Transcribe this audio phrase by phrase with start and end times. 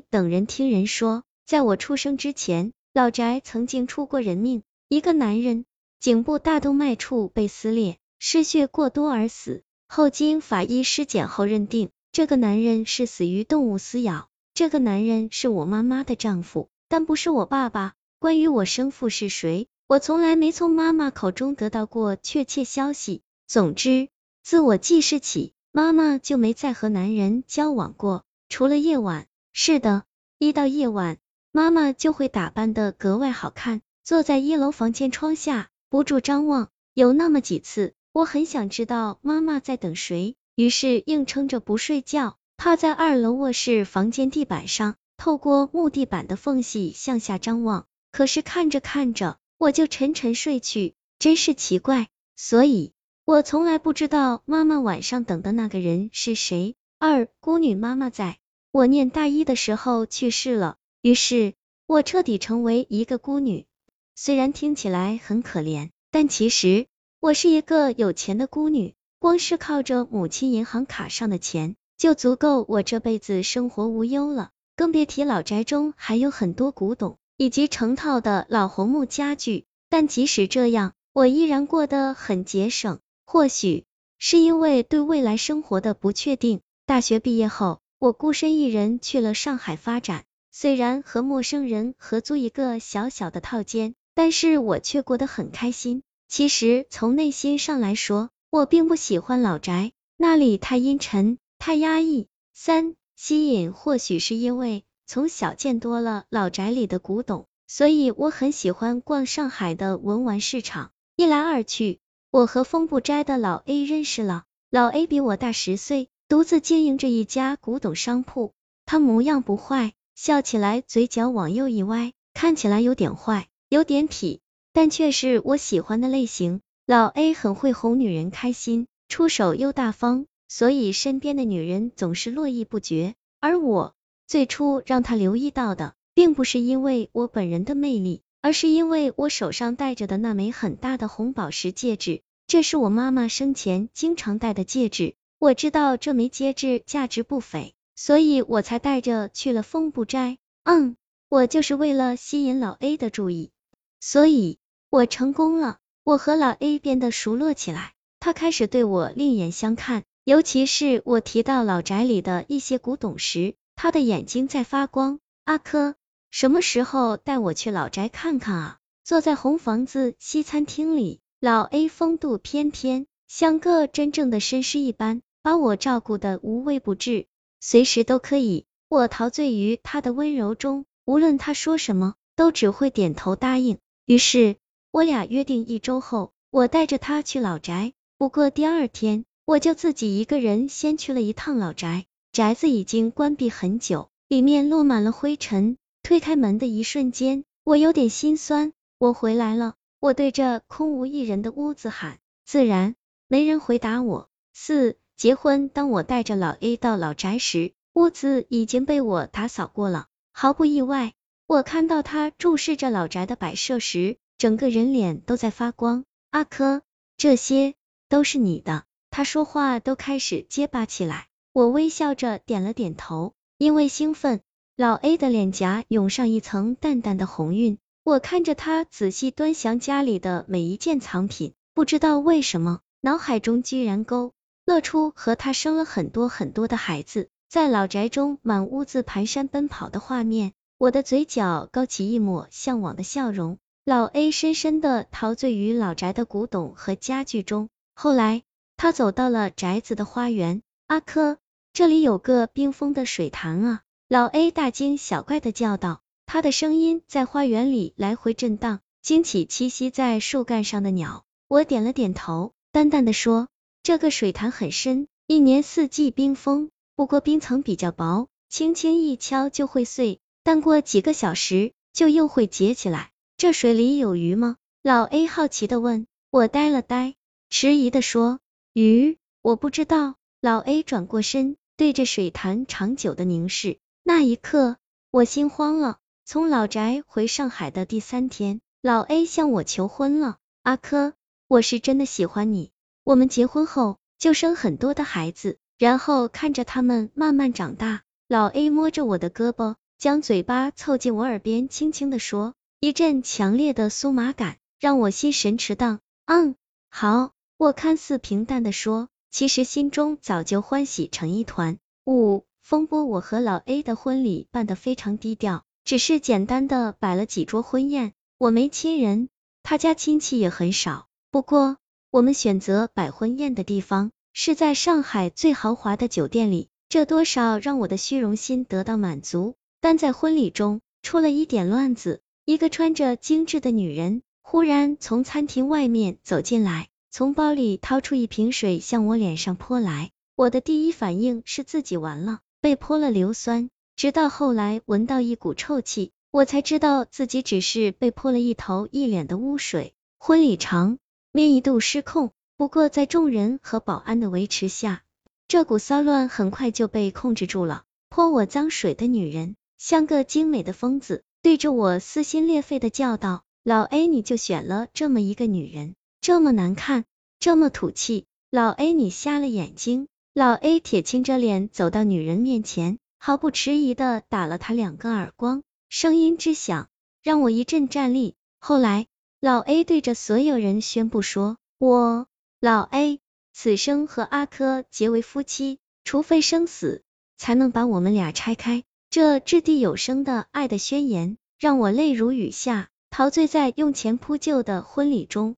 [0.00, 5.64] 等人听人说，在我出生之前，老宅曾经出过人命，一个男人
[6.00, 9.62] 颈部大动脉处被撕裂，失血过多而死。
[9.88, 14.28] 后经法医尸检后认定，这个男人是死于动物撕咬。
[14.54, 17.94] 这个男人是我妈妈的丈夫，但不是我爸爸。
[18.18, 23.22] 关于我生父是谁，我从来没从妈妈口中得到过确切消息。
[23.46, 24.08] 总之，
[24.42, 29.26] 自我记事起，妈妈就没再和男人交往过，除了夜晚。
[29.54, 30.04] 是的，
[30.38, 31.18] 一到夜晚，
[31.52, 36.70] 妈妈就会打扮的格外好看，坐在一楼房间窗下，不住张望。
[36.94, 42.38] 有那么几次，我很想知道妈妈在等谁，于是硬撑着不睡觉。
[42.56, 47.86] 趴在二楼卧室房间地板上，透过木地板的缝隙向下张望。
[48.10, 52.08] 可是看着看着，我就沉沉睡去，真是奇怪。
[52.36, 52.92] 所以，
[53.26, 56.74] 我从来不知道妈妈晚上等的那个人是谁。
[56.98, 58.38] 二孤女妈妈在
[58.72, 61.52] 我念大一的时候去世了，于是
[61.86, 63.66] 我彻底成为一个孤女。
[64.14, 66.86] 虽然听起来很可怜，但其实
[67.20, 71.76] 我是一个有钱的孤女，光是靠着母亲银行卡上的钱。
[71.98, 79.66] 就足够我这辈子生活无忧了，更别提老宅中还有很多古董以及成套的老红木家具。
[79.90, 83.00] 但即使这样，我依然过得很节省。
[83.26, 83.84] 或许
[84.18, 90.24] 是因为对未来生活的不确定，大学毕业后，我孤身一人去了上海发展。
[90.50, 96.02] 虽然和陌生人合租一个小小的套间，但是我却过得很开心。
[96.26, 101.38] 其实从内心上来说，我并不喜欢老宅，那里太阴沉。
[101.60, 102.26] 太压抑。
[102.52, 110.90] 三吸引，或许是因为从小见多了老宅里的古董，所以我很喜欢逛上海的文玩市场。
[111.14, 112.00] 一来二去，
[112.32, 114.42] 我和风不斋的老 A 认识了。
[114.70, 118.54] 老 A 比我大十岁，独自经营着一家古董商铺。
[118.86, 124.40] 他模样不坏，笑起来嘴角往右一歪，看起来有点坏，有点痞，
[124.72, 126.62] 但却是我喜欢的类型。
[126.86, 130.24] 老 A 很会哄女人开心，出手又大方。
[130.48, 133.94] 所以身边的女人总是络绎不绝，而我
[134.26, 145.14] 最初让他留意到的，并不是因为我本人的魅力，而是因为我手上戴着的那枚很大的红宝石戒指，这是我妈妈生前经常戴的戒指。
[145.42, 150.38] 我知道这枚戒指价值不菲，所以我才带着去了风不斋。
[150.62, 150.96] 嗯，
[151.28, 153.50] 我就是为了吸引老 A 的注意，
[153.98, 155.78] 所以我成功了。
[156.04, 160.04] 我和老 A 变得熟络起来，他开始对我另眼相看。
[160.22, 165.18] 尤其是我提到老宅里的一些古董时，他的眼睛在发光。
[165.42, 165.96] 阿珂，
[166.30, 168.78] 什么时候带我去老宅看看啊？
[169.02, 177.26] 坐在红房子西餐厅里，老 A 风度翩翩，像个真正的绅士一般，把我照顾的无微不至，
[177.60, 178.66] 随时都可以。
[178.88, 183.78] 我陶醉于他的温柔中，无论他说什么，都只会点头答应。
[184.06, 184.56] 于是，
[184.90, 187.92] 我俩约定一周后，我带着他去老宅。
[188.16, 189.24] 不过第二天。
[189.44, 195.76] 我就自己一个人先去了一趟老宅，宅子已经关闭很久，里面落满了灰尘。
[196.04, 198.72] 推开门的一瞬间，我有点心酸。
[198.98, 202.94] 我回来了，我对着空无一人的屋子喊，自然
[203.26, 204.30] 没人回答我。
[204.54, 210.06] 四结婚，当我带着老 A 到老宅时，屋子已经被我打扫过了。
[210.32, 211.12] 毫不意外，
[211.46, 216.04] 我看到他注视着老宅的摆设时，整个人脸都在发光。
[216.30, 216.80] 阿珂，
[217.16, 217.74] 这些
[218.08, 218.84] 都是你的。
[219.10, 224.40] 他说话都开始结巴起来，我微笑着点了点头，因为兴奋，
[224.74, 227.78] 老 A 的脸颊涌上一层淡淡的红晕。
[228.04, 234.32] 我看着他仔细端详家里的每一件藏品，不知道为什么，脑海中居然勾
[234.72, 243.58] 勒出和他生了很多很多的孩子，在老宅中满屋子蹒跚奔跑的画面，我的嘴角勾起一抹向往的笑容。
[243.84, 248.44] 老 A 深深的陶醉于老宅的古董和家具中，后来。
[248.78, 251.36] 他走到了宅子的花园，阿珂，
[251.72, 253.82] 这里有个冰封的水潭啊！
[254.08, 261.24] 老 A 大惊小怪的叫道，他的声音在花园里来回震荡，惊起栖息在树干上的鸟。
[261.46, 263.46] 我点了点头，淡淡的说，
[263.82, 273.10] 这个水潭很深，一年四季冰封，不过冰层比较薄，轻轻一敲就会碎，但过几个小时就又会结起来。
[273.36, 274.56] 这水里有鱼吗？
[274.84, 276.06] 老 A 好奇的问。
[276.30, 277.16] 我呆了呆，
[277.50, 278.38] 迟疑的说。
[278.72, 280.14] 鱼，我不知道。
[280.40, 283.78] 老 A 转过身，对着水潭长久的凝视。
[284.04, 284.76] 那一刻，
[285.10, 285.98] 我心慌了。
[286.24, 290.38] 从老宅回上海的第三天，老 A 向我求婚了。
[290.62, 291.14] 阿珂，
[291.48, 292.70] 我是真的喜欢你。
[293.04, 298.02] 我们结婚后就生很多的孩子，然后看着他们慢慢长大。
[298.28, 302.54] 老 A 摸着我的胳膊，将嘴巴凑近我耳边，轻轻的说。
[302.78, 306.00] 一阵强烈的酥麻感让我心神驰荡。
[306.26, 306.54] 嗯，
[306.90, 307.32] 好。
[307.58, 311.78] 我看似平淡的说，其实心中早就欢喜成一团。
[312.04, 318.14] 五，风波，我和老 A 的婚礼办得非常低调，只是简单的摆了几桌婚宴。
[318.38, 319.28] 我没亲人，
[319.62, 321.06] 他家亲戚也很少。
[321.30, 321.76] 不过，
[322.12, 329.54] 我们选择摆婚宴的地方是在上海最豪华的酒店里，这多少让我的虚荣心得到满足。
[329.80, 332.20] 但在婚礼中出了一点乱子。
[332.44, 340.10] 一个穿着精致的女人忽然从餐厅外面走进来，从包里掏出一瓶水向我脸上泼来。
[340.36, 343.70] 我的第一反应是自己完了，被泼了硫酸。
[343.96, 349.94] 直到后来闻到一股臭气，我才知道自己只是被泼了一头一脸的污水。
[350.18, 350.98] 婚礼场
[351.34, 355.02] 面一度失控，不过在众人和保安的维持下，
[355.48, 357.84] 这股骚乱很快就被控制住了。
[358.10, 361.24] 泼我脏水的女人像个精美的疯子。
[361.40, 367.06] 对着我撕心裂肺的叫道：“老 A，你就选了这么一个女人，这么难看，
[367.40, 376.90] 这么土气，老 A，你瞎了眼睛！”老 A 铁青着脸走到女人面前，毫不迟疑的打了她两个耳光，声音之响，
[377.22, 378.34] 让我一阵战栗。
[378.60, 379.06] 后来，
[379.44, 382.28] 老 A 对着所有人宣布说：“我
[382.60, 383.18] 老 A
[383.52, 387.02] 此生和阿珂结为夫妻，除非生死，
[387.38, 395.56] 才能把我们俩拆开。”这掷地有声的爱的宣言，让我泪如雨下，陶醉在用钱铺就的婚礼中。